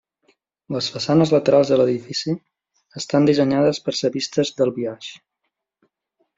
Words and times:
Les 0.75 0.87
façanes 0.95 1.33
laterals 1.35 1.73
de 1.73 1.77
l'edifici 1.81 2.35
estan 3.03 3.29
dissenyades 3.31 3.83
per 3.87 3.97
ser 4.01 4.13
vistes 4.19 4.55
del 4.63 4.77
biaix. 4.81 5.15